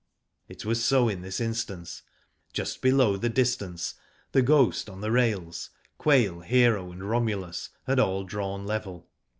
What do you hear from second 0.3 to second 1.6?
It was so in this